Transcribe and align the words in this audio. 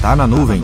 Tá 0.00 0.16
na 0.16 0.26
nuvem. 0.26 0.62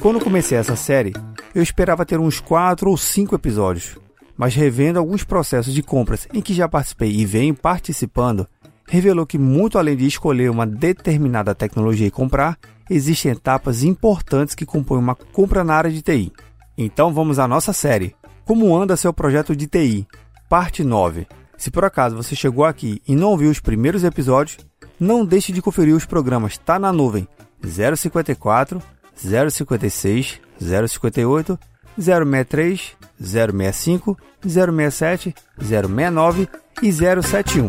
Quando 0.00 0.18
comecei 0.18 0.58
essa 0.58 0.74
série, 0.74 1.12
eu 1.54 1.62
esperava 1.62 2.04
ter 2.04 2.18
uns 2.18 2.40
4 2.40 2.90
ou 2.90 2.96
5 2.96 3.36
episódios, 3.36 3.96
mas 4.36 4.52
revendo 4.56 4.98
alguns 4.98 5.22
processos 5.22 5.72
de 5.72 5.80
compras 5.80 6.26
em 6.34 6.40
que 6.40 6.52
já 6.52 6.68
participei 6.68 7.12
e 7.12 7.24
venho 7.24 7.54
participando, 7.54 8.48
revelou 8.88 9.24
que, 9.26 9.38
muito 9.38 9.78
além 9.78 9.96
de 9.96 10.06
escolher 10.06 10.50
uma 10.50 10.66
determinada 10.66 11.54
tecnologia 11.54 12.08
e 12.08 12.10
comprar, 12.10 12.58
existem 12.90 13.30
etapas 13.30 13.84
importantes 13.84 14.56
que 14.56 14.66
compõem 14.66 14.98
uma 14.98 15.14
compra 15.14 15.62
na 15.62 15.74
área 15.74 15.90
de 15.90 16.02
TI. 16.02 16.32
Então 16.76 17.14
vamos 17.14 17.38
à 17.38 17.46
nossa 17.46 17.72
série. 17.72 18.12
Como 18.46 18.80
anda 18.80 18.96
seu 18.96 19.12
projeto 19.12 19.56
de 19.56 19.66
TI? 19.66 20.06
Parte 20.48 20.84
9. 20.84 21.26
Se 21.58 21.68
por 21.68 21.84
acaso 21.84 22.14
você 22.14 22.36
chegou 22.36 22.64
aqui 22.64 23.02
e 23.04 23.16
não 23.16 23.30
ouviu 23.30 23.50
os 23.50 23.58
primeiros 23.58 24.04
episódios, 24.04 24.58
não 25.00 25.26
deixe 25.26 25.52
de 25.52 25.60
conferir 25.60 25.96
os 25.96 26.06
programas 26.06 26.56
Tá 26.56 26.78
na 26.78 26.92
Nuvem 26.92 27.26
054, 27.64 28.80
056, 29.16 30.40
058, 30.60 31.58
063, 31.98 32.96
065, 33.20 34.16
067, 34.44 35.34
069 35.58 36.48
e 36.80 36.92
071. 36.92 37.66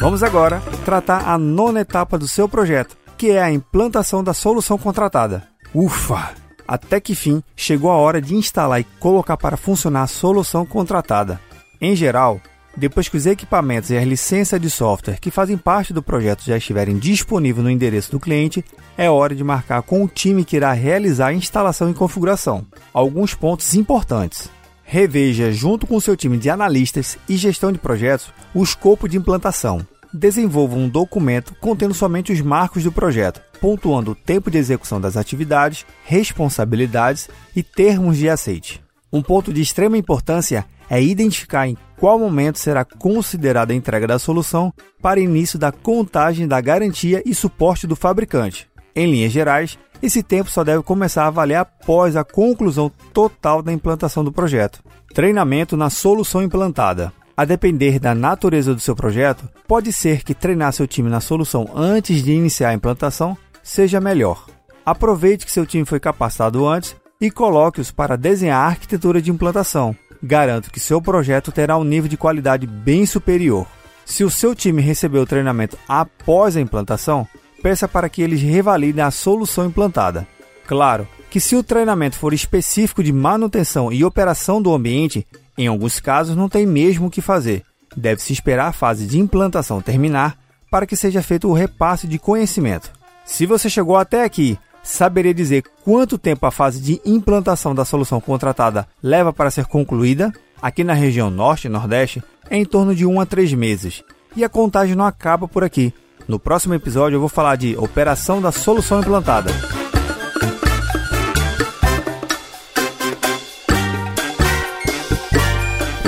Vamos 0.00 0.22
agora 0.22 0.62
tratar 0.84 1.28
a 1.28 1.36
nona 1.36 1.80
etapa 1.80 2.16
do 2.16 2.28
seu 2.28 2.48
projeto, 2.48 2.96
que 3.18 3.32
é 3.32 3.42
a 3.42 3.50
implantação 3.50 4.22
da 4.22 4.32
solução 4.32 4.78
contratada. 4.78 5.48
Ufa! 5.74 6.30
Até 6.66 7.00
que 7.00 7.14
fim 7.14 7.42
chegou 7.56 7.90
a 7.90 7.96
hora 7.96 8.22
de 8.22 8.36
instalar 8.36 8.80
e 8.80 8.84
colocar 9.00 9.36
para 9.36 9.56
funcionar 9.56 10.02
a 10.02 10.06
solução 10.06 10.64
contratada. 10.64 11.40
Em 11.80 11.96
geral, 11.96 12.40
depois 12.76 13.08
que 13.08 13.16
os 13.16 13.26
equipamentos 13.26 13.90
e 13.90 13.96
as 13.96 14.04
licenças 14.06 14.60
de 14.60 14.70
software 14.70 15.18
que 15.18 15.32
fazem 15.32 15.58
parte 15.58 15.92
do 15.92 16.02
projeto 16.02 16.44
já 16.44 16.56
estiverem 16.56 16.96
disponíveis 16.96 17.64
no 17.64 17.70
endereço 17.70 18.12
do 18.12 18.20
cliente, 18.20 18.64
é 18.96 19.10
hora 19.10 19.34
de 19.34 19.42
marcar 19.42 19.82
com 19.82 20.04
o 20.04 20.08
time 20.08 20.44
que 20.44 20.56
irá 20.56 20.72
realizar 20.72 21.28
a 21.28 21.34
instalação 21.34 21.90
e 21.90 21.94
configuração. 21.94 22.64
Alguns 22.92 23.34
pontos 23.34 23.74
importantes. 23.74 24.48
Reveja, 24.84 25.50
junto 25.50 25.86
com 25.86 25.98
seu 26.00 26.16
time 26.16 26.38
de 26.38 26.48
analistas 26.48 27.18
e 27.28 27.36
gestão 27.36 27.72
de 27.72 27.78
projetos, 27.78 28.32
o 28.54 28.62
escopo 28.62 29.08
de 29.08 29.16
implantação. 29.16 29.84
Desenvolva 30.18 30.74
um 30.74 30.88
documento 30.88 31.54
contendo 31.60 31.94
somente 31.94 32.32
os 32.32 32.40
marcos 32.40 32.82
do 32.82 32.90
projeto, 32.90 33.40
pontuando 33.60 34.10
o 34.10 34.14
tempo 34.16 34.50
de 34.50 34.58
execução 34.58 35.00
das 35.00 35.16
atividades, 35.16 35.86
responsabilidades 36.04 37.28
e 37.54 37.62
termos 37.62 38.16
de 38.16 38.28
aceite. 38.28 38.82
Um 39.12 39.22
ponto 39.22 39.52
de 39.52 39.60
extrema 39.60 39.96
importância 39.96 40.66
é 40.90 41.00
identificar 41.00 41.68
em 41.68 41.76
qual 41.96 42.18
momento 42.18 42.58
será 42.58 42.84
considerada 42.84 43.72
a 43.72 43.76
entrega 43.76 44.08
da 44.08 44.18
solução 44.18 44.74
para 45.00 45.20
início 45.20 45.56
da 45.56 45.70
contagem 45.70 46.48
da 46.48 46.60
garantia 46.60 47.22
e 47.24 47.32
suporte 47.32 47.86
do 47.86 47.94
fabricante. 47.94 48.68
Em 48.96 49.08
linhas 49.08 49.30
gerais, 49.30 49.78
esse 50.02 50.20
tempo 50.20 50.50
só 50.50 50.64
deve 50.64 50.82
começar 50.82 51.28
a 51.28 51.30
valer 51.30 51.54
após 51.54 52.16
a 52.16 52.24
conclusão 52.24 52.90
total 53.12 53.62
da 53.62 53.72
implantação 53.72 54.24
do 54.24 54.32
projeto. 54.32 54.82
Treinamento 55.14 55.76
na 55.76 55.88
solução 55.88 56.42
implantada. 56.42 57.12
A 57.38 57.44
depender 57.44 58.00
da 58.00 58.16
natureza 58.16 58.74
do 58.74 58.80
seu 58.80 58.96
projeto, 58.96 59.48
pode 59.68 59.92
ser 59.92 60.24
que 60.24 60.34
treinar 60.34 60.72
seu 60.72 60.88
time 60.88 61.08
na 61.08 61.20
solução 61.20 61.70
antes 61.72 62.20
de 62.20 62.32
iniciar 62.32 62.70
a 62.70 62.74
implantação 62.74 63.38
seja 63.62 64.00
melhor. 64.00 64.44
Aproveite 64.84 65.46
que 65.46 65.52
seu 65.52 65.64
time 65.64 65.84
foi 65.84 66.00
capacitado 66.00 66.66
antes 66.66 66.96
e 67.20 67.30
coloque-os 67.30 67.92
para 67.92 68.16
desenhar 68.16 68.58
a 68.58 68.66
arquitetura 68.66 69.22
de 69.22 69.30
implantação. 69.30 69.94
Garanto 70.20 70.68
que 70.72 70.80
seu 70.80 71.00
projeto 71.00 71.52
terá 71.52 71.78
um 71.78 71.84
nível 71.84 72.08
de 72.08 72.16
qualidade 72.16 72.66
bem 72.66 73.06
superior. 73.06 73.68
Se 74.04 74.24
o 74.24 74.30
seu 74.30 74.52
time 74.52 74.82
recebeu 74.82 75.22
o 75.22 75.26
treinamento 75.26 75.78
após 75.86 76.56
a 76.56 76.60
implantação, 76.60 77.24
peça 77.62 77.86
para 77.86 78.08
que 78.08 78.20
eles 78.20 78.42
revalidem 78.42 79.04
a 79.04 79.12
solução 79.12 79.64
implantada. 79.64 80.26
Claro 80.66 81.06
que, 81.30 81.38
se 81.38 81.54
o 81.54 81.62
treinamento 81.62 82.16
for 82.16 82.34
específico 82.34 83.00
de 83.00 83.12
manutenção 83.12 83.92
e 83.92 84.04
operação 84.04 84.60
do 84.60 84.74
ambiente, 84.74 85.24
em 85.58 85.66
alguns 85.66 85.98
casos 85.98 86.36
não 86.36 86.48
tem 86.48 86.64
mesmo 86.64 87.08
o 87.08 87.10
que 87.10 87.20
fazer. 87.20 87.64
Deve-se 87.96 88.32
esperar 88.32 88.68
a 88.68 88.72
fase 88.72 89.06
de 89.06 89.18
implantação 89.18 89.82
terminar 89.82 90.38
para 90.70 90.86
que 90.86 90.94
seja 90.96 91.20
feito 91.20 91.48
o 91.48 91.52
repasse 91.52 92.06
de 92.06 92.18
conhecimento. 92.18 92.92
Se 93.24 93.44
você 93.44 93.68
chegou 93.68 93.96
até 93.96 94.22
aqui, 94.22 94.56
saberia 94.82 95.34
dizer 95.34 95.64
quanto 95.84 96.16
tempo 96.16 96.46
a 96.46 96.50
fase 96.50 96.80
de 96.80 97.00
implantação 97.04 97.74
da 97.74 97.84
solução 97.84 98.20
contratada 98.20 98.86
leva 99.02 99.32
para 99.32 99.50
ser 99.50 99.66
concluída? 99.66 100.32
Aqui 100.62 100.84
na 100.84 100.94
região 100.94 101.30
Norte 101.30 101.66
e 101.66 101.70
Nordeste, 101.70 102.22
é 102.48 102.56
em 102.56 102.64
torno 102.64 102.94
de 102.94 103.04
1 103.04 103.20
a 103.20 103.26
3 103.26 103.52
meses. 103.54 104.02
E 104.36 104.44
a 104.44 104.48
contagem 104.48 104.94
não 104.94 105.04
acaba 105.04 105.48
por 105.48 105.64
aqui. 105.64 105.92
No 106.26 106.38
próximo 106.38 106.74
episódio 106.74 107.16
eu 107.16 107.20
vou 107.20 107.28
falar 107.28 107.56
de 107.56 107.76
operação 107.76 108.40
da 108.40 108.52
solução 108.52 109.00
implantada. 109.00 109.50